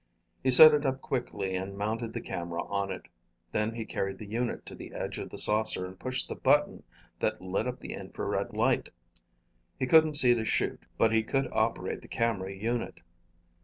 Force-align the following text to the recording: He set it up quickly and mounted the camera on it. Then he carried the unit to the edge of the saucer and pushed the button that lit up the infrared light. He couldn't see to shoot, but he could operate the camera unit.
He 0.41 0.49
set 0.49 0.73
it 0.73 0.83
up 0.83 0.99
quickly 0.99 1.55
and 1.55 1.77
mounted 1.77 2.13
the 2.13 2.21
camera 2.21 2.63
on 2.63 2.91
it. 2.91 3.03
Then 3.51 3.75
he 3.75 3.85
carried 3.85 4.17
the 4.17 4.25
unit 4.25 4.65
to 4.65 4.73
the 4.73 4.93
edge 4.93 5.19
of 5.19 5.29
the 5.29 5.37
saucer 5.37 5.85
and 5.85 5.99
pushed 5.99 6.27
the 6.27 6.33
button 6.33 6.81
that 7.19 7.39
lit 7.39 7.67
up 7.67 7.79
the 7.81 7.93
infrared 7.93 8.51
light. 8.51 8.89
He 9.77 9.85
couldn't 9.85 10.15
see 10.15 10.33
to 10.33 10.43
shoot, 10.43 10.81
but 10.97 11.11
he 11.13 11.21
could 11.21 11.47
operate 11.51 12.01
the 12.01 12.07
camera 12.07 12.51
unit. 12.51 13.01